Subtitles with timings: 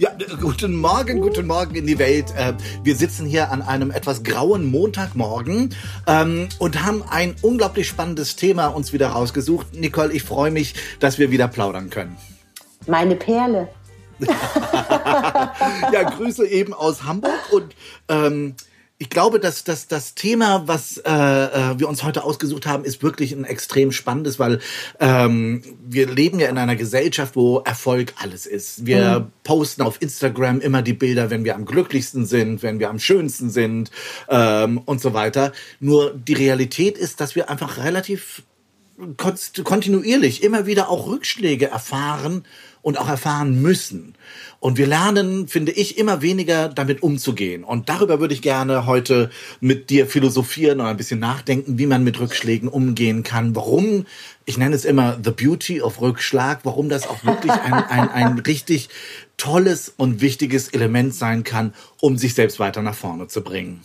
[0.00, 0.08] Ja,
[0.40, 2.32] guten Morgen, guten Morgen in die Welt.
[2.34, 5.74] Äh, Wir sitzen hier an einem etwas grauen Montagmorgen
[6.06, 9.74] ähm, und haben ein unglaublich spannendes Thema uns wieder rausgesucht.
[9.74, 12.16] Nicole, ich freue mich, dass wir wieder plaudern können.
[12.86, 13.68] Meine Perle.
[15.92, 17.74] Ja, Grüße eben aus Hamburg und
[18.08, 18.54] ähm,
[19.02, 23.02] ich glaube, dass, dass das Thema, was äh, äh, wir uns heute ausgesucht haben, ist
[23.02, 24.60] wirklich ein extrem spannendes, weil
[25.00, 28.84] ähm, wir leben ja in einer Gesellschaft, wo Erfolg alles ist.
[28.84, 32.98] Wir posten auf Instagram immer die Bilder, wenn wir am glücklichsten sind, wenn wir am
[32.98, 33.90] schönsten sind
[34.28, 35.52] ähm, und so weiter.
[35.80, 38.42] Nur die Realität ist, dass wir einfach relativ
[39.16, 42.44] kontinuierlich immer wieder auch Rückschläge erfahren
[42.82, 44.14] und auch erfahren müssen.
[44.58, 47.64] Und wir lernen, finde ich, immer weniger damit umzugehen.
[47.64, 52.04] Und darüber würde ich gerne heute mit dir philosophieren und ein bisschen nachdenken, wie man
[52.04, 53.54] mit Rückschlägen umgehen kann.
[53.54, 54.06] Warum,
[54.44, 58.38] ich nenne es immer The Beauty of Rückschlag, warum das auch wirklich ein, ein, ein
[58.38, 58.88] richtig
[59.36, 63.82] tolles und wichtiges Element sein kann, um sich selbst weiter nach vorne zu bringen.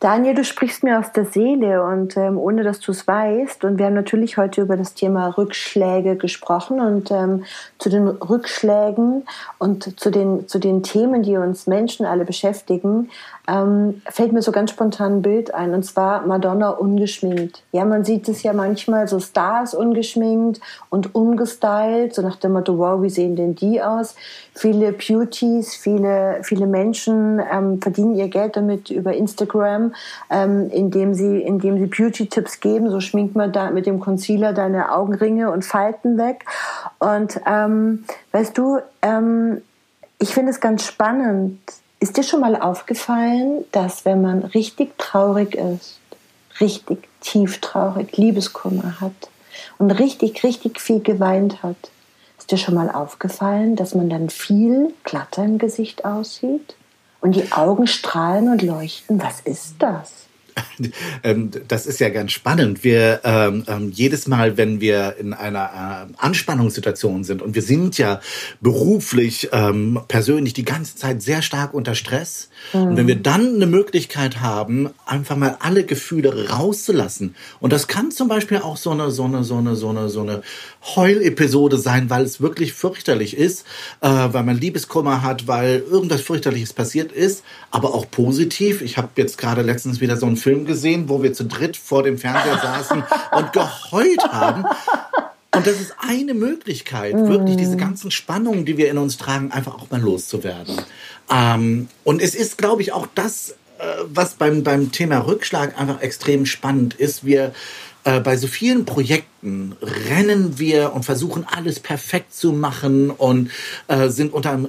[0.00, 3.64] Daniel, du sprichst mir aus der Seele und ähm, ohne dass du es weißt.
[3.64, 7.44] Und wir haben natürlich heute über das Thema Rückschläge gesprochen und ähm,
[7.78, 9.24] zu den Rückschlägen
[9.58, 13.10] und zu den, zu den Themen, die uns Menschen alle beschäftigen,
[13.46, 17.62] ähm, fällt mir so ganz spontan ein Bild ein und zwar Madonna ungeschminkt.
[17.72, 22.78] Ja, man sieht es ja manchmal so Stars ungeschminkt und umgestylt, so nach dem Motto,
[22.78, 24.14] wow, wie sehen denn die aus?
[24.56, 29.94] Viele Beauties, viele, viele Menschen ähm, verdienen ihr Geld damit über Instagram,
[30.30, 32.88] ähm, indem sie, indem sie Beauty-Tipps geben.
[32.88, 36.44] So schminkt man da mit dem Concealer deine Augenringe und Falten weg.
[37.00, 39.60] Und ähm, weißt du, ähm,
[40.18, 41.58] ich finde es ganz spannend.
[41.98, 45.98] Ist dir schon mal aufgefallen, dass wenn man richtig traurig ist,
[46.60, 49.30] richtig tief traurig, Liebeskummer hat
[49.78, 51.76] und richtig, richtig viel geweint hat,
[52.44, 56.76] ist dir schon mal aufgefallen, dass man dann viel glatter im Gesicht aussieht
[57.22, 59.18] und die Augen strahlen und leuchten?
[59.22, 60.26] Was ist das?
[61.22, 62.84] Ähm, das ist ja ganz spannend.
[62.84, 67.96] Wir ähm, ähm, jedes Mal, wenn wir in einer äh, Anspannungssituation sind und wir sind
[67.96, 68.20] ja
[68.60, 72.50] beruflich, ähm, persönlich die ganze Zeit sehr stark unter Stress.
[72.72, 77.34] Und wenn wir dann eine Möglichkeit haben, einfach mal alle Gefühle rauszulassen.
[77.60, 80.22] Und das kann zum Beispiel auch so eine, so eine, so eine, so eine, so
[80.22, 80.42] eine
[80.96, 83.64] Heulepisode sein, weil es wirklich fürchterlich ist,
[84.00, 88.82] äh, weil man Liebeskummer hat, weil irgendwas fürchterliches passiert ist, aber auch positiv.
[88.82, 92.02] Ich habe jetzt gerade letztens wieder so einen Film gesehen, wo wir zu dritt vor
[92.02, 94.66] dem Fernseher saßen und geheult haben.
[95.56, 99.76] Und das ist eine Möglichkeit, wirklich diese ganzen Spannungen, die wir in uns tragen, einfach
[99.76, 100.76] auch mal loszuwerden.
[101.30, 106.02] Ähm, und es ist, glaube ich, auch das, äh, was beim, beim Thema Rückschlag einfach
[106.02, 107.24] extrem spannend ist.
[107.24, 107.54] Wir
[108.04, 113.50] äh, bei so vielen Projekten rennen wir und versuchen alles perfekt zu machen und
[113.88, 114.68] äh, sind unter einem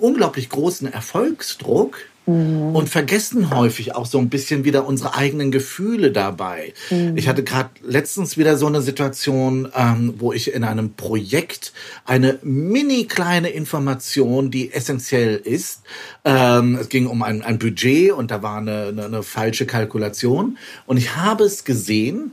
[0.00, 6.72] unglaublich großen Erfolgsdruck und vergessen häufig auch so ein bisschen wieder unsere eigenen Gefühle dabei.
[7.16, 11.72] Ich hatte gerade letztens wieder so eine Situation, ähm, wo ich in einem Projekt
[12.04, 15.82] eine mini kleine Information, die essentiell ist,
[16.24, 20.58] ähm, es ging um ein, ein Budget und da war eine, eine, eine falsche Kalkulation.
[20.86, 22.32] Und ich habe es gesehen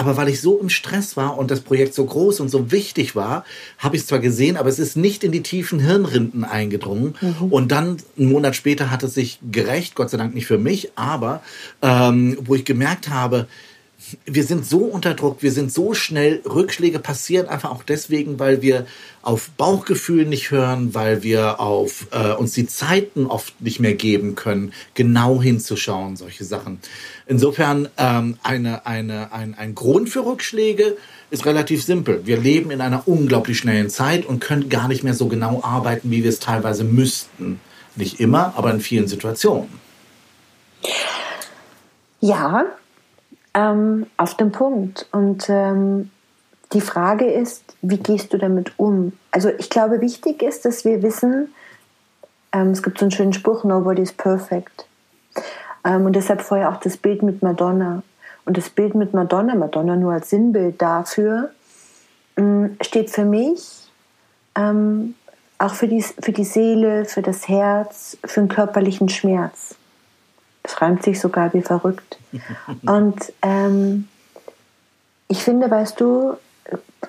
[0.00, 3.14] aber weil ich so im Stress war und das Projekt so groß und so wichtig
[3.14, 3.44] war,
[3.76, 7.16] habe ich es zwar gesehen, aber es ist nicht in die tiefen Hirnrinden eingedrungen.
[7.50, 10.92] Und dann, einen Monat später, hat es sich gerecht, Gott sei Dank nicht für mich,
[10.94, 11.42] aber
[11.82, 13.46] ähm, wo ich gemerkt habe,
[14.26, 18.62] wir sind so unter Druck, wir sind so schnell, Rückschläge passieren einfach auch deswegen, weil
[18.62, 18.86] wir
[19.22, 24.34] auf Bauchgefühl nicht hören, weil wir auf äh, uns die Zeiten oft nicht mehr geben
[24.34, 26.80] können, genau hinzuschauen, solche Sachen.
[27.26, 30.96] Insofern ähm, eine, eine, ein, ein Grund für Rückschläge
[31.30, 32.22] ist relativ simpel.
[32.24, 36.10] Wir leben in einer unglaublich schnellen Zeit und können gar nicht mehr so genau arbeiten,
[36.10, 37.60] wie wir es teilweise müssten.
[37.96, 39.68] Nicht immer, aber in vielen Situationen.
[42.20, 42.66] Ja,
[43.54, 45.06] ähm, auf den Punkt.
[45.12, 46.10] Und ähm,
[46.72, 49.12] die Frage ist, wie gehst du damit um?
[49.30, 51.52] Also ich glaube, wichtig ist, dass wir wissen,
[52.52, 54.86] ähm, es gibt so einen schönen Spruch, nobody is perfect.
[55.84, 58.02] Ähm, und deshalb vorher auch das Bild mit Madonna.
[58.44, 61.50] Und das Bild mit Madonna, Madonna nur als Sinnbild dafür,
[62.36, 63.90] ähm, steht für mich
[64.56, 65.14] ähm,
[65.58, 69.76] auch für die, für die Seele, für das Herz, für den körperlichen Schmerz.
[70.70, 72.18] Es reimt sich sogar wie verrückt.
[72.86, 74.08] Und ähm,
[75.26, 76.36] ich finde, weißt du,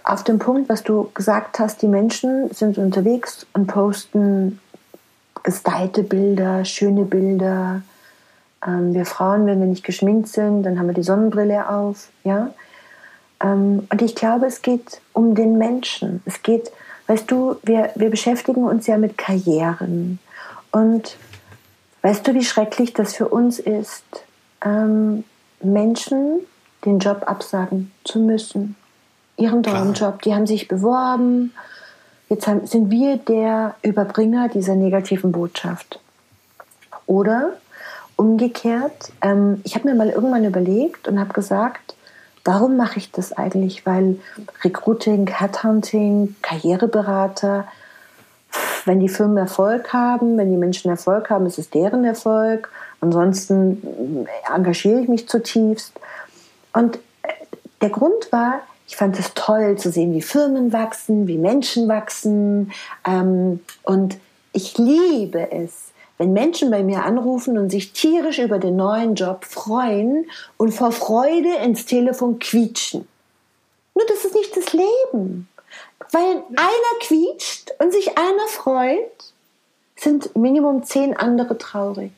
[0.04, 4.60] auf dem Punkt, was du gesagt hast, die Menschen sind unterwegs und posten
[5.44, 7.82] gestylte Bilder, schöne Bilder.
[8.66, 12.52] Ähm, wir Frauen, wenn wir nicht geschminkt sind, dann haben wir die Sonnenbrille auf, ja.
[13.44, 16.22] Ähm, und ich glaube, es geht um den Menschen.
[16.26, 16.72] Es geht,
[17.08, 20.20] weißt du, wir, wir beschäftigen uns ja mit Karrieren.
[20.72, 21.18] Und
[22.02, 24.04] weißt du, wie schrecklich das für uns ist,
[24.64, 25.24] ähm,
[25.62, 26.40] Menschen
[26.86, 28.76] den Job absagen zu müssen?
[29.38, 30.22] Ihren Traumjob.
[30.22, 31.54] Die haben sich beworben.
[32.30, 36.00] Jetzt haben, sind wir der Überbringer dieser negativen Botschaft.
[37.08, 37.54] Oder
[38.16, 41.96] umgekehrt, ähm, ich habe mir mal irgendwann überlegt und habe gesagt,
[42.46, 43.86] warum mache ich das eigentlich?
[43.86, 44.18] Weil
[44.64, 47.68] Recruiting, Headhunting, Karriereberater,
[48.86, 52.72] wenn die Firmen Erfolg haben, wenn die Menschen Erfolg haben, ist es deren Erfolg.
[53.00, 55.94] Ansonsten engagiere ich mich zutiefst.
[56.74, 57.30] Und äh,
[57.82, 62.72] der Grund war, ich fand es toll zu sehen, wie Firmen wachsen, wie Menschen wachsen.
[63.08, 64.18] Ähm, und
[64.54, 69.46] ich liebe es, wenn Menschen bei mir anrufen und sich tierisch über den neuen Job
[69.46, 70.26] freuen
[70.58, 73.08] und vor Freude ins Telefon quietschen.
[74.02, 75.48] Nur das ist nicht das Leben.
[76.12, 79.34] Weil einer quietscht und sich einer freut,
[79.96, 82.12] sind Minimum zehn andere traurig.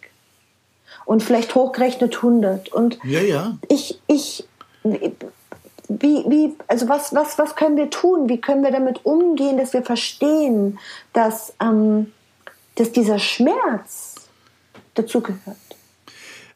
[1.06, 2.72] Und vielleicht hochgerechnet 100.
[2.72, 3.58] Und ja, ja.
[3.68, 4.48] ich, ich,
[4.84, 8.30] wie, wie, also was, was, was können wir tun?
[8.30, 10.80] Wie können wir damit umgehen, dass wir verstehen,
[11.12, 12.14] dass, ähm,
[12.76, 14.16] dass dieser Schmerz
[14.94, 15.58] dazugehört?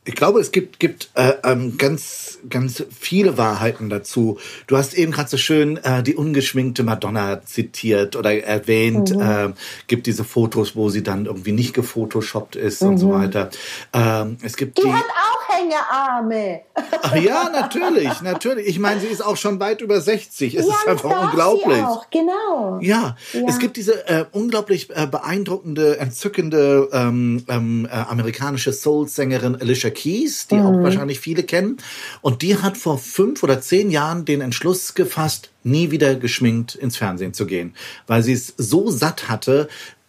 [0.07, 4.39] Ich glaube, es gibt, gibt äh, ähm, ganz, ganz viele Wahrheiten dazu.
[4.65, 9.13] Du hast eben gerade so schön äh, die ungeschminkte Madonna zitiert oder erwähnt.
[9.13, 9.21] Mhm.
[9.21, 9.53] Äh,
[9.87, 12.87] gibt diese Fotos, wo sie dann irgendwie nicht gefotoshoppt ist mhm.
[12.87, 13.21] und so mhm.
[13.21, 13.49] weiter.
[13.91, 16.61] Ähm, es gibt die, die hat auch Hängearme.
[17.01, 18.67] Ach, ja, natürlich, natürlich.
[18.67, 20.55] Ich meine, sie ist auch schon weit über 60.
[20.55, 21.77] Es ja, ist einfach unglaublich.
[21.77, 22.79] Sie auch, genau.
[22.81, 29.55] Ja, ja, es gibt diese äh, unglaublich äh, beeindruckende, entzückende ähm, ähm, äh, amerikanische Soul-Sängerin
[29.55, 30.65] Alicia Keys, die mhm.
[30.65, 31.77] auch wahrscheinlich viele kennen.
[32.21, 36.97] Und die hat vor fünf oder zehn Jahren den Entschluss gefasst, nie wieder geschminkt ins
[36.97, 37.75] Fernsehen zu gehen,
[38.07, 39.67] weil sie es so satt hatte,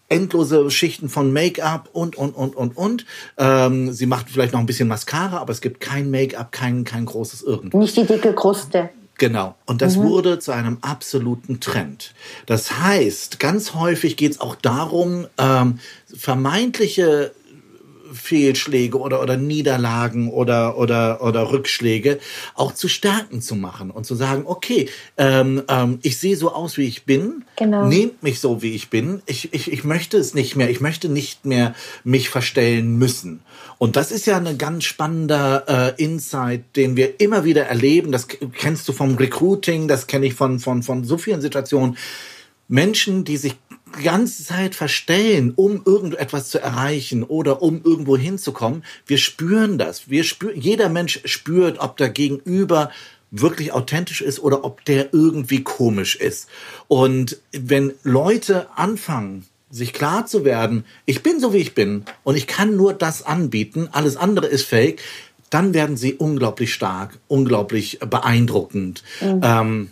[0.09, 3.07] endlose Schichten von Make-up und, und, und, und, und.
[3.37, 7.05] Ähm, sie macht vielleicht noch ein bisschen Mascara, aber es gibt kein Make-up, kein, kein
[7.05, 7.81] großes irgendwas.
[7.81, 8.91] Nicht die dicke Kruste.
[9.19, 9.57] Genau.
[9.67, 10.05] Und das mhm.
[10.05, 12.15] wurde zu einem absoluten Trend.
[12.47, 17.33] Das heißt, ganz häufig geht es auch darum, ähm, vermeintliche
[18.13, 22.19] Fehlschläge oder, oder Niederlagen oder, oder, oder Rückschläge
[22.55, 26.79] auch zu Stärken zu machen und zu sagen, okay, ähm, ähm, ich sehe so aus,
[26.79, 27.87] wie ich bin, genau.
[27.87, 31.09] nehmt mich so, wie ich bin, ich, ich, ich möchte es nicht mehr, ich möchte
[31.09, 31.75] nicht mehr
[32.05, 33.41] mich verstellen müssen.
[33.79, 35.65] Und das ist ja ein ganz spannender
[35.99, 38.13] äh, Insight, den wir immer wieder erleben.
[38.13, 41.97] Das kennst du vom Recruiting, das kenne ich von, von, von so vielen Situationen.
[42.69, 43.57] Menschen, die sich
[44.03, 48.85] ganze Zeit verstellen, um irgendetwas zu erreichen oder um irgendwo hinzukommen.
[49.07, 50.09] Wir spüren das.
[50.11, 52.91] Wir spüren, jeder Mensch spürt, ob der Gegenüber
[53.31, 56.49] wirklich authentisch ist oder ob der irgendwie komisch ist.
[56.89, 62.37] Und wenn Leute anfangen, sich klar zu werden, ich bin so wie ich bin und
[62.37, 65.03] ich kann nur das anbieten, alles andere ist fake,
[65.51, 69.03] dann werden sie unglaublich stark, unglaublich beeindruckend.
[69.21, 69.41] Mhm.
[69.43, 69.91] Ähm,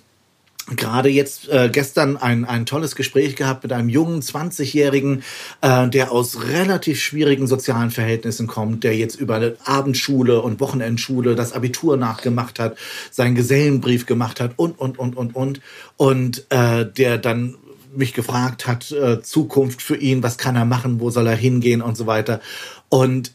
[0.75, 5.23] gerade jetzt äh, gestern ein, ein tolles Gespräch gehabt mit einem jungen 20-Jährigen,
[5.61, 11.53] äh, der aus relativ schwierigen sozialen Verhältnissen kommt, der jetzt über Abendschule und Wochenendschule das
[11.53, 12.77] Abitur nachgemacht hat,
[13.11, 15.61] seinen Gesellenbrief gemacht hat und, und, und, und, und.
[15.97, 17.57] Und äh, der dann
[17.95, 21.81] mich gefragt hat, äh, Zukunft für ihn, was kann er machen, wo soll er hingehen
[21.81, 22.41] und so weiter.
[22.89, 23.33] Und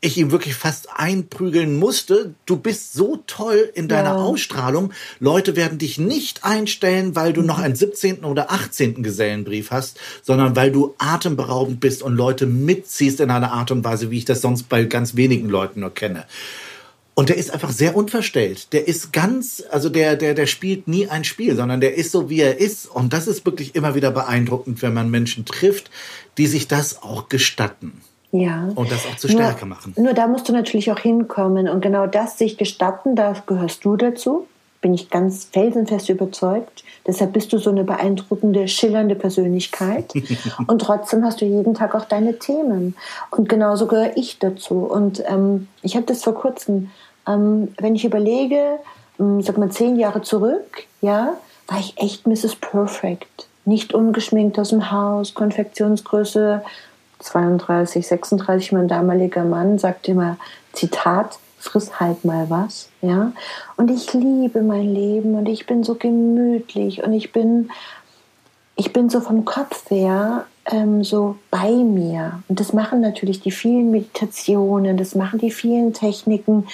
[0.00, 2.34] ich ihm wirklich fast einprügeln musste.
[2.46, 4.16] Du bist so toll in deiner ja.
[4.16, 4.92] Ausstrahlung.
[5.18, 8.24] Leute werden dich nicht einstellen, weil du noch einen 17.
[8.24, 9.02] oder 18.
[9.02, 14.10] Gesellenbrief hast, sondern weil du atemberaubend bist und Leute mitziehst in einer Art und Weise,
[14.10, 16.24] wie ich das sonst bei ganz wenigen Leuten nur kenne.
[17.14, 18.72] Und der ist einfach sehr unverstellt.
[18.72, 22.30] Der ist ganz, also der, der, der spielt nie ein Spiel, sondern der ist so,
[22.30, 22.86] wie er ist.
[22.86, 25.90] Und das ist wirklich immer wieder beeindruckend, wenn man Menschen trifft,
[26.38, 28.00] die sich das auch gestatten.
[28.32, 28.68] Ja.
[28.74, 29.94] Und das auch zur Stärke nur, machen.
[29.96, 31.68] Nur da musst du natürlich auch hinkommen.
[31.68, 34.46] Und genau das sich gestatten, da gehörst du dazu.
[34.80, 36.84] Bin ich ganz felsenfest überzeugt.
[37.06, 40.12] Deshalb bist du so eine beeindruckende, schillernde Persönlichkeit.
[40.66, 42.94] und trotzdem hast du jeden Tag auch deine Themen.
[43.30, 44.84] Und genauso gehöre ich dazu.
[44.84, 46.90] Und ähm, ich habe das vor kurzem,
[47.26, 48.78] ähm, wenn ich überlege,
[49.18, 51.34] ähm, sag mal zehn Jahre zurück, ja,
[51.66, 52.56] war ich echt Mrs.
[52.56, 53.48] Perfect.
[53.64, 56.62] Nicht ungeschminkt aus dem Haus, Konfektionsgröße
[57.20, 60.36] 32, 36, mein damaliger Mann sagte immer,
[60.72, 63.32] Zitat, friss halt mal was, ja.
[63.76, 67.70] Und ich liebe mein Leben und ich bin so gemütlich und ich bin,
[68.76, 72.42] ich bin so vom Kopf her ähm, so bei mir.
[72.48, 76.66] Und das machen natürlich die vielen Meditationen, das machen die vielen Techniken,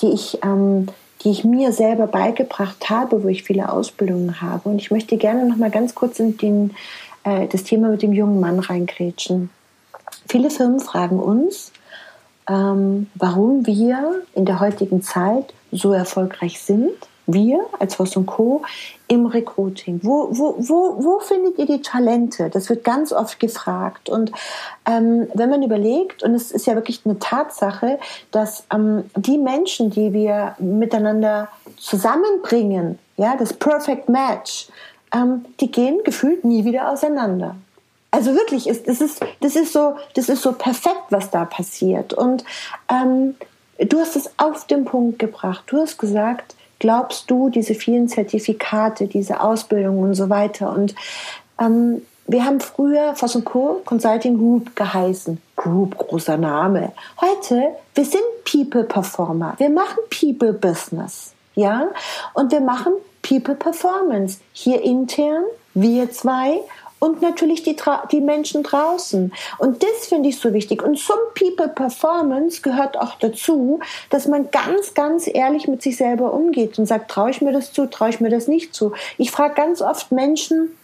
[0.00, 0.88] die ich, ähm,
[1.22, 4.68] die ich mir selber beigebracht habe, wo ich viele Ausbildungen habe.
[4.68, 6.74] Und ich möchte gerne noch mal ganz kurz in den,
[7.22, 9.50] äh, das Thema mit dem jungen Mann reingrätschen.
[10.32, 11.72] Viele Firmen fragen uns,
[12.48, 16.94] ähm, warum wir in der heutigen Zeit so erfolgreich sind.
[17.26, 18.62] Wir als Voss und Co.
[19.08, 20.00] im Recruiting.
[20.02, 22.48] Wo, wo, wo, wo findet ihr die Talente?
[22.48, 24.08] Das wird ganz oft gefragt.
[24.08, 24.32] Und
[24.86, 27.98] ähm, wenn man überlegt, und es ist ja wirklich eine Tatsache,
[28.30, 34.68] dass ähm, die Menschen, die wir miteinander zusammenbringen, ja, das Perfect Match,
[35.14, 37.54] ähm, die gehen gefühlt nie wieder auseinander.
[38.12, 42.12] Also wirklich, ist, das, ist, das, ist so, das ist so perfekt, was da passiert.
[42.12, 42.44] Und
[42.90, 43.34] ähm,
[43.78, 45.64] du hast es auf den Punkt gebracht.
[45.66, 50.72] Du hast gesagt, glaubst du, diese vielen Zertifikate, diese Ausbildung und so weiter.
[50.72, 50.94] Und
[51.58, 53.80] ähm, wir haben früher Voss Co.
[53.86, 55.40] Consulting Group geheißen.
[55.56, 56.92] Group, großer Name.
[57.18, 59.54] Heute, wir sind People Performer.
[59.56, 61.32] Wir machen People Business.
[61.54, 61.88] Ja?
[62.34, 62.92] Und wir machen
[63.22, 64.38] People Performance.
[64.52, 66.60] Hier intern, wir zwei
[67.02, 67.74] und natürlich die,
[68.12, 69.32] die Menschen draußen.
[69.58, 70.84] Und das finde ich so wichtig.
[70.84, 76.32] Und zum People Performance gehört auch dazu, dass man ganz, ganz ehrlich mit sich selber
[76.32, 78.92] umgeht und sagt, traue ich mir das zu, traue ich mir das nicht zu.
[79.18, 80.76] Ich frage ganz oft Menschen,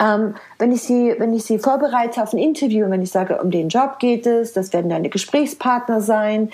[0.00, 3.50] ähm, wenn, ich sie, wenn ich sie vorbereite auf ein Interview, wenn ich sage, um
[3.50, 6.52] den Job geht es, das werden deine Gesprächspartner sein,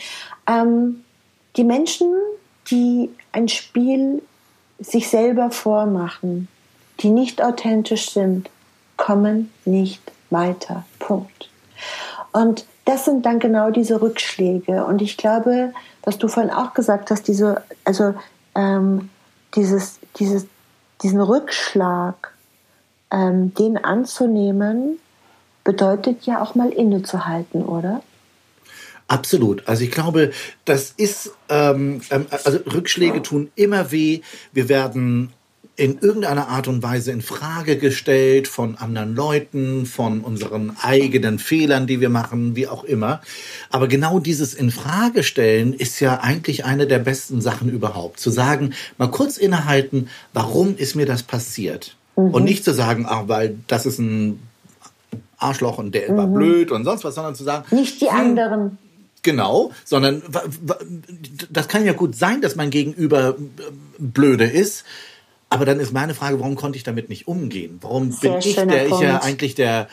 [0.49, 1.05] ähm,
[1.57, 2.11] die Menschen,
[2.71, 4.23] die ein Spiel
[4.79, 6.49] sich selber vormachen,
[7.00, 8.49] die nicht authentisch sind,
[9.02, 10.85] kommen nicht weiter.
[11.00, 11.50] Punkt.
[12.32, 14.85] Und das sind dann genau diese Rückschläge.
[14.85, 15.73] Und ich glaube,
[16.04, 18.14] was du vorhin auch gesagt hast, diese, also
[18.54, 19.11] ähm,
[19.56, 20.47] dieses, dieses,
[21.02, 22.32] diesen Rückschlag,
[23.11, 25.00] ähm, den anzunehmen,
[25.64, 28.02] bedeutet ja auch mal innezuhalten, oder?
[29.09, 29.66] Absolut.
[29.66, 30.30] Also ich glaube,
[30.64, 34.21] das ist, ähm, ähm also Rückschläge tun immer weh.
[34.52, 35.32] Wir werden
[35.76, 41.87] in irgendeiner Art und Weise in Frage gestellt von anderen Leuten, von unseren eigenen Fehlern,
[41.87, 43.23] die wir machen, wie auch immer.
[43.71, 48.21] Aber genau dieses in Frage stellen ist ja eigentlich eine der besten Sachen überhaupt.
[48.21, 51.97] Zu sagen, mal kurz innehalten, warum ist mir das passiert?
[52.17, 52.35] Mhm.
[52.35, 54.41] Und nicht zu sagen, ach, weil das ist ein
[55.38, 56.17] Arschloch und der mhm.
[56.17, 58.79] war blöd und sonst was, sondern zu sagen, nicht die hm, anderen.
[59.23, 60.23] Genau, sondern
[61.49, 63.62] das kann ja gut sein, dass mein Gegenüber äh,
[63.99, 64.85] blöde ist.
[65.52, 67.78] Aber dann ist meine Frage, warum konnte ich damit nicht umgehen?
[67.80, 68.92] Warum Sehr bin ich, der Punkt.
[68.92, 69.88] ich ja eigentlich der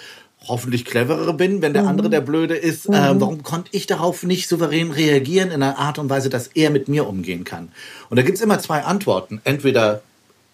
[0.47, 1.89] hoffentlich cleverere bin, wenn der mhm.
[1.89, 2.87] andere der Blöde ist?
[2.87, 2.95] Mhm.
[2.95, 6.69] Äh, warum konnte ich darauf nicht souverän reagieren in einer Art und Weise, dass er
[6.69, 7.69] mit mir umgehen kann?
[8.09, 9.41] Und da gibt's immer zwei Antworten.
[9.43, 10.01] Entweder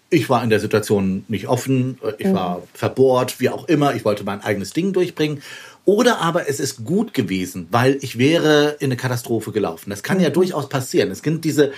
[0.08, 2.62] ich war in der Situation nicht offen, ich war mhm.
[2.74, 5.42] verbohrt, wie auch immer, ich wollte mein eigenes Ding durchbringen.
[5.86, 9.88] Oder aber es ist gut gewesen, weil ich wäre in eine Katastrophe gelaufen.
[9.90, 10.34] Das kann ja mhm.
[10.34, 11.12] durchaus passieren.
[11.12, 11.70] Es gibt diese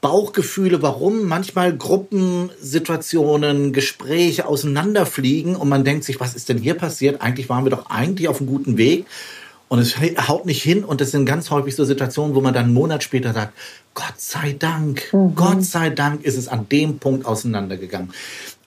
[0.00, 7.20] Bauchgefühle, warum manchmal Gruppensituationen, Gespräche auseinanderfliegen und man denkt sich, was ist denn hier passiert?
[7.20, 9.06] Eigentlich waren wir doch eigentlich auf einem guten Weg.
[9.68, 12.66] Und es haut nicht hin und das sind ganz häufig so Situationen, wo man dann
[12.66, 13.52] einen Monat später sagt,
[13.94, 15.34] Gott sei Dank, mhm.
[15.34, 18.12] Gott sei Dank ist es an dem Punkt auseinandergegangen.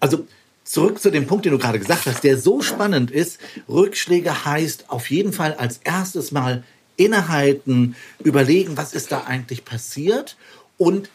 [0.02, 0.26] Also
[0.70, 3.40] zurück zu dem Punkt, den du gerade gesagt hast, der so spannend ist.
[3.68, 6.64] Rückschläge heißt auf jeden Fall als erstes mal
[6.96, 10.38] innehalten, überlegen, was ist da eigentlich passiert
[10.78, 11.10] und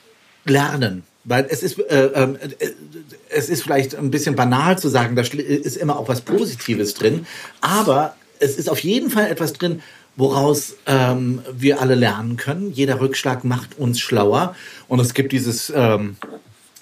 [0.44, 1.04] lernen.
[1.22, 2.54] Weil es ist, äh, äh,
[3.28, 7.24] es ist vielleicht ein bisschen banal zu sagen, da ist immer auch was Positives drin,
[7.60, 9.82] aber es ist auf jeden Fall etwas drin,
[10.16, 12.72] woraus ähm, wir alle lernen können.
[12.72, 14.54] Jeder Rückschlag macht uns schlauer.
[14.88, 16.16] Und es gibt dieses ähm,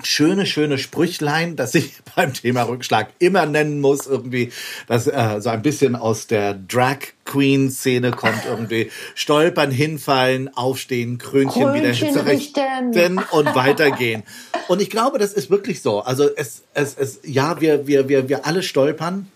[0.03, 4.53] schöne, schöne Sprüchlein, das ich beim Thema Rückschlag immer nennen muss, irgendwie,
[4.87, 11.19] das äh, so ein bisschen aus der Drag Queen Szene kommt, irgendwie stolpern, hinfallen, aufstehen,
[11.19, 14.23] Krönchen, Krönchen wieder zurechten und weitergehen.
[14.69, 16.01] Und ich glaube, das ist wirklich so.
[16.01, 19.29] Also es, es, es, ja, wir, wir, wir, wir alle stolpern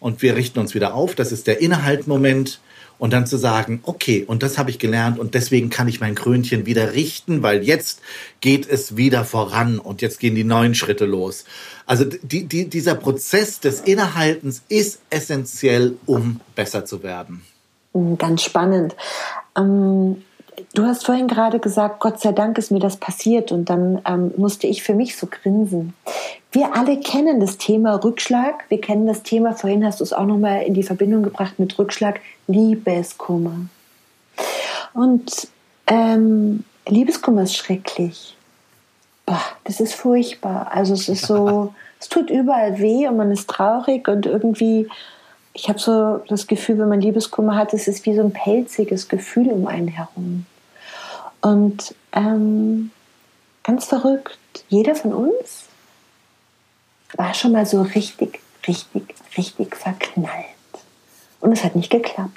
[0.00, 1.14] und wir richten uns wieder auf.
[1.14, 2.60] Das ist der Innehaltmoment
[3.00, 6.14] und dann zu sagen, okay, und das habe ich gelernt und deswegen kann ich mein
[6.14, 8.02] Krönchen wieder richten, weil jetzt
[8.40, 11.46] geht es wieder voran und jetzt gehen die neuen Schritte los.
[11.86, 17.42] Also die, die, dieser Prozess des Innehaltens ist essentiell, um besser zu werden.
[18.18, 18.94] Ganz spannend.
[19.56, 20.22] Ähm,
[20.74, 24.32] du hast vorhin gerade gesagt, Gott sei Dank ist mir das passiert und dann ähm,
[24.36, 25.94] musste ich für mich so grinsen.
[26.52, 28.64] Wir alle kennen das Thema Rückschlag.
[28.68, 31.78] Wir kennen das Thema, vorhin hast du es auch nochmal in die Verbindung gebracht mit
[31.78, 33.66] Rückschlag, Liebeskummer.
[34.94, 35.48] Und
[35.86, 38.36] ähm, Liebeskummer ist schrecklich.
[39.26, 40.70] Boah, das ist furchtbar.
[40.72, 44.88] Also es ist so, es tut überall weh und man ist traurig und irgendwie
[45.52, 49.08] ich habe so das Gefühl, wenn man Liebeskummer hat, es ist wie so ein pelziges
[49.08, 50.46] Gefühl um einen herum.
[51.40, 52.90] Und ähm,
[53.62, 54.38] ganz verrückt,
[54.68, 55.66] jeder von uns
[57.14, 60.44] war schon mal so richtig, richtig, richtig verknallt.
[61.40, 62.36] Und es hat nicht geklappt.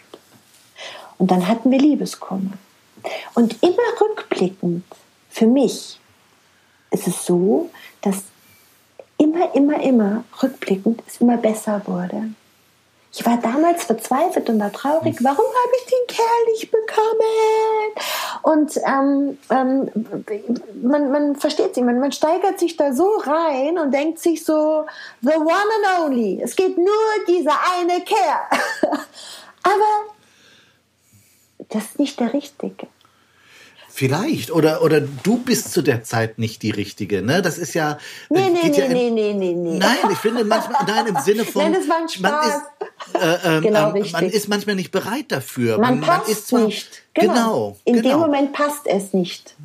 [1.18, 2.54] Und dann hatten wir Liebeskummer.
[3.36, 4.86] Und immer rückblickend,
[5.30, 6.00] für mich,
[6.92, 7.70] ist es so,
[8.02, 8.24] dass
[9.18, 12.30] immer, immer, immer rückblickend es immer besser wurde.
[13.16, 15.18] Ich war damals verzweifelt und war traurig.
[15.22, 17.94] Warum habe ich den Kerl nicht bekommen?
[18.42, 23.94] Und ähm, ähm, man, man versteht sich, man, man steigert sich da so rein und
[23.94, 24.88] denkt sich so,
[25.22, 26.42] the one and only.
[26.42, 26.88] Es geht nur
[27.28, 28.90] dieser eine Kerl.
[29.62, 30.10] Aber
[31.70, 32.88] das ist nicht der Richtige.
[33.96, 34.50] Vielleicht.
[34.50, 37.22] Oder, oder du bist zu der Zeit nicht die Richtige.
[37.22, 37.44] Ne?
[37.44, 38.00] Das ist ja.
[38.32, 39.78] Nee, nee, nee, ja nee, nee, nee, nee.
[39.78, 41.62] Nein, ich finde manchmal, nein, im Sinne von.
[41.62, 42.32] Nein, das war ein Spaß.
[42.32, 42.83] Man ist,
[43.14, 45.78] äh, äh, genau, äh, man ist manchmal nicht bereit dafür.
[45.78, 47.04] Man, man passt man ist zwar, nicht.
[47.14, 47.34] Genau.
[47.34, 48.10] genau In genau.
[48.10, 49.56] dem Moment passt es nicht.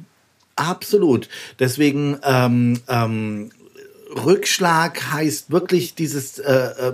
[0.56, 1.28] Absolut.
[1.58, 3.50] Deswegen ähm, ähm,
[4.24, 6.92] Rückschlag heißt wirklich dieses äh, äh,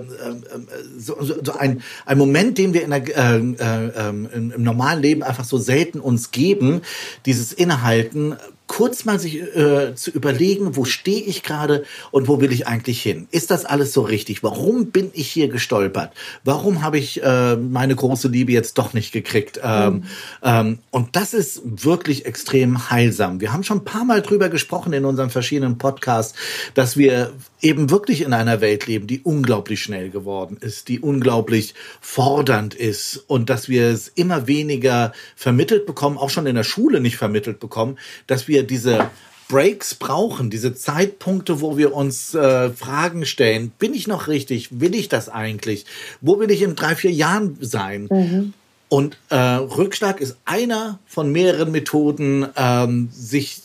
[0.98, 5.22] so, so ein, ein Moment, den wir in der, äh, äh, im, im normalen Leben
[5.22, 6.82] einfach so selten uns geben,
[7.24, 8.36] dieses Innehalten,
[8.74, 13.00] kurz mal sich äh, zu überlegen, wo stehe ich gerade und wo will ich eigentlich
[13.00, 13.28] hin?
[13.30, 14.42] Ist das alles so richtig?
[14.42, 16.10] Warum bin ich hier gestolpert?
[16.42, 19.60] Warum habe ich äh, meine große Liebe jetzt doch nicht gekriegt?
[19.62, 20.02] Ähm, mhm.
[20.42, 23.40] ähm, und das ist wirklich extrem heilsam.
[23.40, 26.36] Wir haben schon ein paar Mal drüber gesprochen in unseren verschiedenen Podcasts,
[26.74, 27.30] dass wir
[27.64, 33.24] eben wirklich in einer Welt leben, die unglaublich schnell geworden ist, die unglaublich fordernd ist
[33.26, 37.60] und dass wir es immer weniger vermittelt bekommen, auch schon in der Schule nicht vermittelt
[37.60, 39.10] bekommen, dass wir diese
[39.48, 43.72] Breaks brauchen, diese Zeitpunkte, wo wir uns äh, Fragen stellen.
[43.78, 44.80] Bin ich noch richtig?
[44.80, 45.86] Will ich das eigentlich?
[46.20, 48.08] Wo will ich in drei, vier Jahren sein?
[48.10, 48.52] Mhm.
[48.88, 53.60] Und äh, Rückschlag ist einer von mehreren Methoden, ähm, sich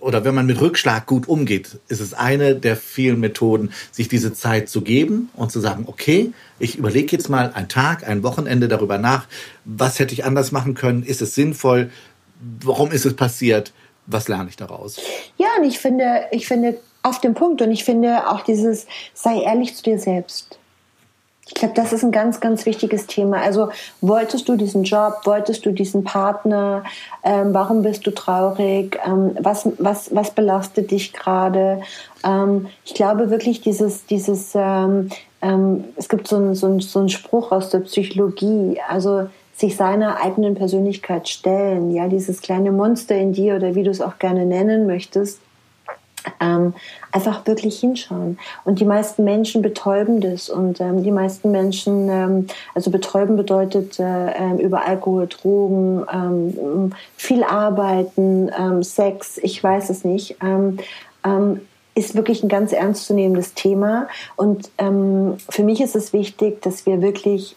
[0.00, 4.32] oder wenn man mit Rückschlag gut umgeht, ist es eine der vielen Methoden, sich diese
[4.32, 8.68] Zeit zu geben und zu sagen, okay, ich überlege jetzt mal einen Tag, ein Wochenende
[8.68, 9.26] darüber nach,
[9.64, 11.90] was hätte ich anders machen können, ist es sinnvoll,
[12.60, 13.72] warum ist es passiert,
[14.06, 14.98] was lerne ich daraus?
[15.36, 19.42] Ja, und ich finde, ich finde auf dem Punkt und ich finde auch dieses, sei
[19.42, 20.58] ehrlich zu dir selbst.
[21.48, 23.38] Ich glaube, das ist ein ganz, ganz wichtiges Thema.
[23.40, 26.84] Also wolltest du diesen Job, wolltest du diesen Partner,
[27.24, 31.80] ähm, warum bist du traurig, ähm, was, was, was belastet dich gerade?
[32.24, 35.08] Ähm, ich glaube wirklich dieses, dieses ähm,
[35.40, 39.76] ähm, es gibt so einen so ein, so ein Spruch aus der Psychologie, also sich
[39.76, 44.18] seiner eigenen Persönlichkeit stellen, ja, dieses kleine Monster in dir oder wie du es auch
[44.18, 45.40] gerne nennen möchtest,
[46.40, 46.74] ähm,
[47.12, 48.38] einfach wirklich hinschauen.
[48.64, 50.48] Und die meisten Menschen betäuben das.
[50.48, 56.92] Und ähm, die meisten Menschen, ähm, also betäuben bedeutet äh, ähm, über Alkohol, Drogen, ähm,
[57.16, 60.36] viel arbeiten, ähm, Sex, ich weiß es nicht.
[61.94, 64.06] ist wirklich ein ganz ernstzunehmendes Thema.
[64.36, 67.56] Und für mich ist es wichtig, dass wir wirklich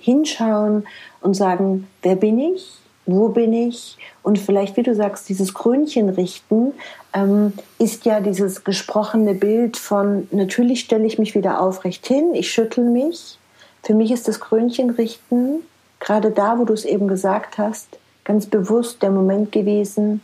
[0.00, 0.86] hinschauen
[1.20, 2.80] und sagen, wer bin ich?
[3.10, 3.96] Wo bin ich?
[4.22, 6.72] Und vielleicht, wie du sagst, dieses Krönchen richten
[7.12, 12.50] ähm, ist ja dieses gesprochene Bild von, natürlich stelle ich mich wieder aufrecht hin, ich
[12.50, 13.38] schüttel mich.
[13.82, 15.60] Für mich ist das Krönchen richten,
[16.00, 20.20] gerade da, wo du es eben gesagt hast, ganz bewusst der Moment gewesen,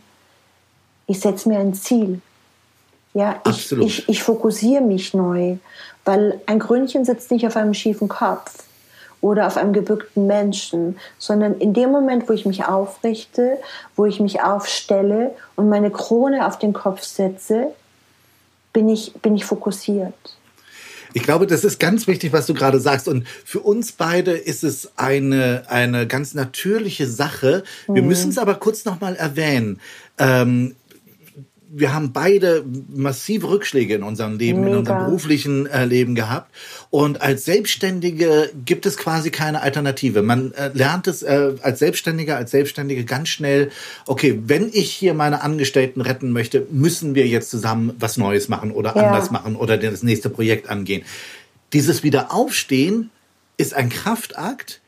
[1.07, 2.21] ich setze mir ein Ziel.
[3.13, 5.57] Ja, ich, ich, ich fokussiere mich neu,
[6.05, 8.66] weil ein Krönchen sitzt nicht auf einem schiefen Kopf
[9.21, 13.57] oder auf einem gebückten Menschen, sondern in dem Moment, wo ich mich aufrichte,
[13.95, 17.67] wo ich mich aufstelle und meine Krone auf den Kopf setze,
[18.73, 20.13] bin ich, bin ich fokussiert.
[21.13, 23.07] Ich glaube, das ist ganz wichtig, was du gerade sagst.
[23.07, 27.63] Und für uns beide ist es eine, eine ganz natürliche Sache.
[27.87, 28.07] Wir mhm.
[28.07, 29.79] müssen es aber kurz nochmal erwähnen.
[30.19, 30.75] Ähm,
[31.69, 34.71] wir haben beide massive Rückschläge in unserem Leben, Mega.
[34.71, 36.53] in unserem beruflichen äh, Leben gehabt.
[36.89, 40.21] Und als Selbstständige gibt es quasi keine Alternative.
[40.21, 43.71] Man äh, lernt es äh, als Selbstständiger, als Selbstständige ganz schnell,
[44.05, 48.71] okay, wenn ich hier meine Angestellten retten möchte, müssen wir jetzt zusammen was Neues machen
[48.71, 49.07] oder ja.
[49.07, 51.03] anders machen oder das nächste Projekt angehen.
[51.73, 53.09] Dieses Wiederaufstehen
[53.57, 54.81] ist ein Kraftakt,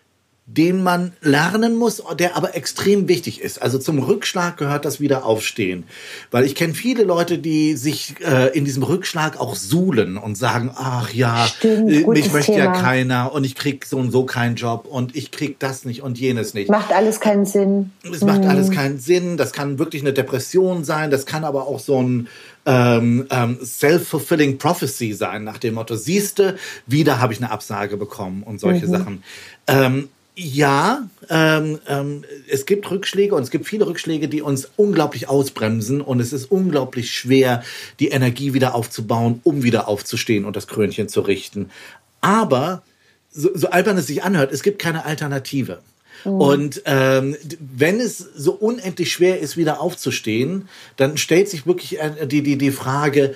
[0.58, 3.62] den man lernen muss, der aber extrem wichtig ist.
[3.62, 5.84] Also zum Rückschlag gehört das Wiederaufstehen.
[6.32, 10.72] Weil ich kenne viele Leute, die sich äh, in diesem Rückschlag auch suhlen und sagen,
[10.76, 12.82] ach ja, Stimmt, äh, mich möchte ja Thema.
[12.82, 16.18] keiner und ich krieg so und so keinen Job und ich krieg das nicht und
[16.18, 16.70] jenes nicht.
[16.70, 17.92] Macht alles keinen Sinn.
[18.12, 19.38] Es macht alles keinen Sinn.
[19.38, 21.12] Das kann wirklich eine Depression sein.
[21.12, 22.28] Das kann aber auch so ein
[22.66, 28.44] ähm, ähm, self-fulfilling prophecy sein, nach dem Motto, siehste, wieder habe ich eine Absage bekommen
[28.44, 29.24] und solche Sachen.
[29.68, 30.10] Ähm,
[30.40, 36.00] ja, ähm, ähm, es gibt Rückschläge und es gibt viele Rückschläge, die uns unglaublich ausbremsen
[36.00, 37.62] und es ist unglaublich schwer,
[38.00, 41.70] die Energie wieder aufzubauen, um wieder aufzustehen und das Krönchen zu richten.
[42.22, 42.84] Aber
[43.32, 45.80] so, so albern es sich anhört, es gibt keine Alternative.
[46.26, 52.28] Und ähm, wenn es so unendlich schwer ist, wieder aufzustehen, dann stellt sich wirklich äh,
[52.28, 53.36] die, die, die Frage,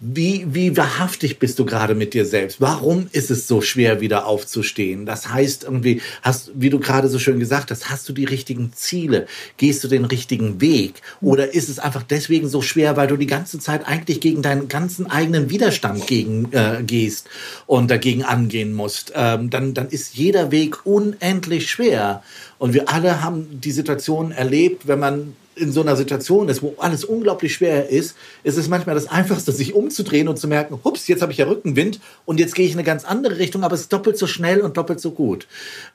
[0.00, 2.60] wie, wie wahrhaftig bist du gerade mit dir selbst?
[2.60, 5.06] Warum ist es so schwer, wieder aufzustehen?
[5.06, 8.72] Das heißt irgendwie, hast, wie du gerade so schön gesagt hast, hast du die richtigen
[8.72, 9.26] Ziele?
[9.56, 11.02] Gehst du den richtigen Weg?
[11.20, 14.68] Oder ist es einfach deswegen so schwer, weil du die ganze Zeit eigentlich gegen deinen
[14.68, 17.28] ganzen eigenen Widerstand gegen, äh, gehst
[17.66, 19.12] und dagegen angehen musst?
[19.16, 22.22] Ähm, dann, dann ist jeder Weg unendlich schwer.
[22.58, 26.74] Und wir alle haben die Situation erlebt, wenn man in so einer Situation ist, wo
[26.78, 31.08] alles unglaublich schwer ist, ist es manchmal das Einfachste, sich umzudrehen und zu merken, hups,
[31.08, 33.74] jetzt habe ich ja Rückenwind und jetzt gehe ich in eine ganz andere Richtung, aber
[33.74, 35.46] es ist doppelt so schnell und doppelt so gut.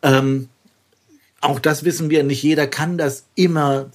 [0.02, 0.49] Ähm,
[1.41, 3.89] auch das wissen wir, nicht jeder kann das immer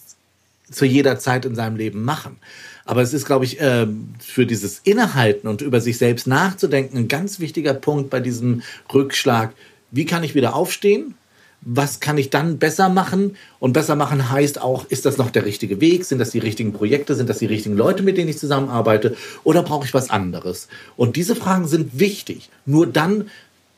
[0.71, 2.37] zu jeder Zeit in seinem Leben machen.
[2.85, 7.09] Aber es ist, glaube ich, ähm, für dieses Innehalten und über sich selbst nachzudenken ein
[7.09, 9.53] ganz wichtiger Punkt bei diesem Rückschlag.
[9.91, 11.15] Wie kann ich wieder aufstehen?
[11.61, 13.37] Was kann ich dann besser machen?
[13.59, 16.05] Und besser machen heißt auch, ist das noch der richtige Weg?
[16.05, 17.15] Sind das die richtigen Projekte?
[17.15, 19.17] Sind das die richtigen Leute, mit denen ich zusammenarbeite?
[19.45, 20.69] Oder brauche ich was anderes?
[20.97, 22.49] Und diese Fragen sind wichtig.
[22.65, 23.29] Nur dann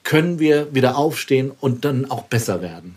[0.05, 2.97] können wir wieder aufstehen und dann auch besser werden.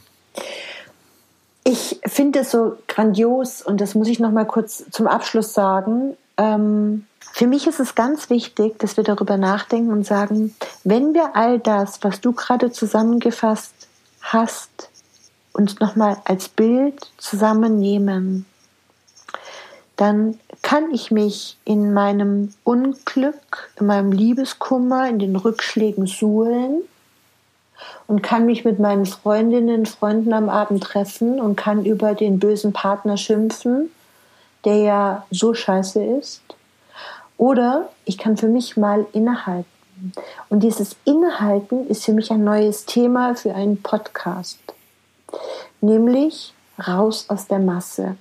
[1.63, 6.17] Ich finde es so grandios und das muss ich noch mal kurz zum Abschluss sagen.
[6.37, 11.35] Ähm, für mich ist es ganz wichtig, dass wir darüber nachdenken und sagen, wenn wir
[11.35, 13.82] all das, was du gerade zusammengefasst
[14.23, 14.89] hast,
[15.53, 18.45] uns noch mal als Bild zusammennehmen,
[19.95, 26.81] dann kann ich mich in meinem Unglück, in meinem Liebeskummer, in den Rückschlägen suhlen
[28.07, 32.73] und kann mich mit meinen Freundinnen, Freunden am Abend treffen und kann über den bösen
[32.73, 33.91] Partner schimpfen,
[34.65, 36.41] der ja so scheiße ist.
[37.37, 39.72] Oder ich kann für mich mal innehalten.
[40.49, 44.59] Und dieses Innehalten ist für mich ein neues Thema für einen Podcast.
[45.81, 46.53] Nämlich
[46.87, 48.17] raus aus der Masse.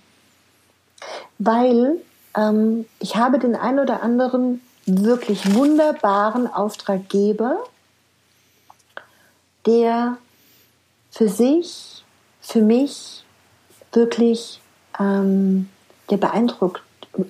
[1.38, 2.00] Weil
[2.36, 7.58] ähm, ich habe den ein oder anderen wirklich wunderbaren Auftraggeber,
[9.66, 10.16] der
[11.10, 12.04] für sich,
[12.40, 13.24] für mich
[13.92, 14.60] wirklich
[14.98, 15.68] ähm,
[16.10, 16.82] der beeindruckt,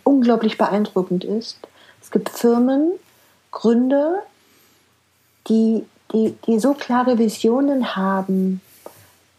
[0.04, 1.58] unglaublich beeindruckend ist.
[2.00, 2.92] Es gibt Firmen,
[3.50, 4.22] Gründer,
[5.48, 8.60] die, die, die so klare Visionen haben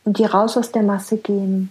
[0.06, 1.70] und die raus aus der Masse gehen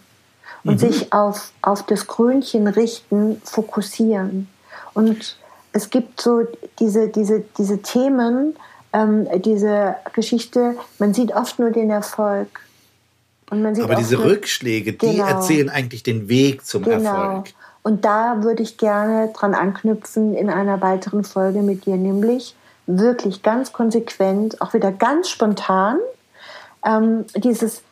[0.65, 4.49] und sich auf, auf das Krönchen richten, fokussieren.
[4.95, 5.37] Und
[5.73, 6.47] es gibt so
[6.79, 8.55] diese, diese, diese Themen,
[8.93, 12.49] ähm, diese Geschichte, man sieht oft nur den Erfolg.
[13.51, 15.27] Und man sieht Aber diese Rückschläge, die Genau.
[15.27, 16.95] erzählen eigentlich den Weg zum Genau.
[17.11, 17.55] Erfolg.
[17.83, 22.55] Und da würde ich gerne dran anknüpfen in einer weiteren Folge mit dir, nämlich
[22.99, 25.99] wirklich ganz konsequent, auch wieder ganz spontan,
[26.85, 27.83] ähm, dieses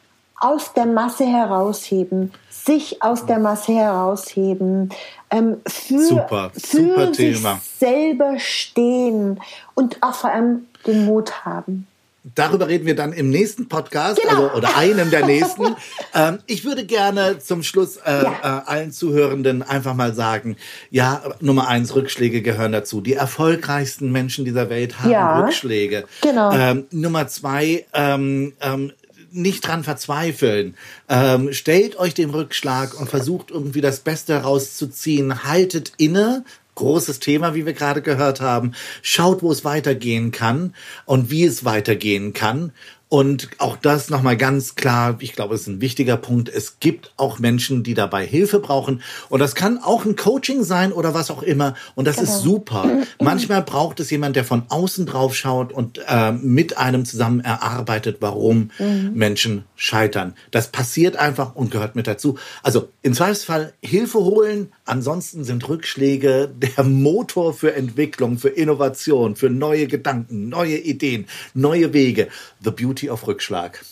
[0.40, 4.88] aus der Masse herausheben, sich aus der Masse herausheben,
[5.30, 7.60] ähm, für, Super, für super sich Thema.
[7.78, 9.38] selber stehen
[9.74, 11.86] und auch vor allem den Mut haben.
[12.34, 14.44] Darüber reden wir dann im nächsten Podcast, Genau.
[14.48, 15.74] also, oder einem der nächsten.
[16.14, 18.62] ähm, ich würde gerne zum Schluss äh, Ja.
[18.64, 20.56] äh, allen Zuhörenden einfach mal sagen,
[20.90, 23.00] ja, Nummer eins, Rückschläge gehören dazu.
[23.00, 25.40] Die erfolgreichsten Menschen dieser Welt haben Ja.
[25.40, 26.04] Rückschläge.
[26.20, 26.52] Genau.
[26.52, 28.92] Ähm, Nummer zwei, ähm, ähm,
[29.32, 30.74] nicht dran verzweifeln.
[31.08, 35.44] Ähm, stellt euch den Rückschlag und versucht irgendwie das Beste herauszuziehen.
[35.44, 36.44] Haltet inne.
[36.74, 38.72] Großes Thema, wie wir gerade gehört haben.
[39.02, 42.72] Schaut, wo es weitergehen kann und wie es weitergehen kann.
[43.10, 46.48] Und auch das nochmal ganz klar, ich glaube, es ist ein wichtiger Punkt.
[46.48, 49.02] Es gibt auch Menschen, die dabei Hilfe brauchen.
[49.28, 51.74] Und das kann auch ein Coaching sein oder was auch immer.
[51.96, 52.88] Und das ist super.
[53.20, 58.18] Manchmal braucht es jemand, der von außen drauf schaut und äh, mit einem zusammen erarbeitet,
[58.20, 58.70] warum
[59.12, 60.34] Menschen scheitern.
[60.52, 62.38] Das passiert einfach und gehört mit dazu.
[62.62, 64.72] Also im Zweifelsfall Hilfe holen.
[64.84, 71.92] Ansonsten sind Rückschläge der Motor für Entwicklung, für Innovation, für neue Gedanken, neue Ideen, neue
[71.92, 72.28] Wege.
[72.62, 73.82] The Beauty of Rückschlag.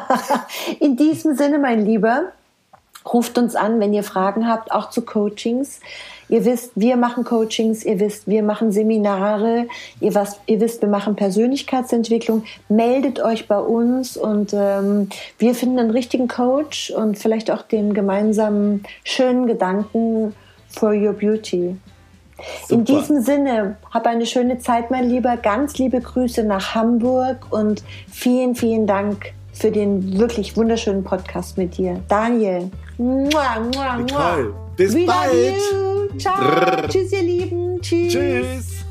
[0.80, 2.32] In diesem Sinne, mein Lieber,
[3.12, 5.80] ruft uns an, wenn ihr Fragen habt, auch zu Coachings.
[6.28, 9.66] Ihr wisst, wir machen Coachings, ihr wisst, wir machen Seminare,
[10.00, 12.44] ihr, was, ihr wisst, wir machen Persönlichkeitsentwicklung.
[12.68, 17.92] Meldet euch bei uns und ähm, wir finden einen richtigen Coach und vielleicht auch den
[17.92, 20.34] gemeinsamen schönen Gedanken
[20.68, 21.76] for your beauty.
[22.68, 22.74] Super.
[22.74, 25.36] In diesem Sinne, hab eine schöne Zeit, mein Lieber.
[25.36, 31.76] Ganz liebe Grüße nach Hamburg und vielen, vielen Dank für den wirklich wunderschönen Podcast mit
[31.76, 32.00] dir.
[32.08, 32.70] Daniel.
[32.98, 34.36] Mua, mua, mua.
[34.76, 36.20] Bis We bald.
[36.20, 36.88] Ciao.
[36.88, 37.80] Tschüss, ihr Lieben.
[37.80, 38.12] Tschüss.
[38.12, 38.81] Tschüss.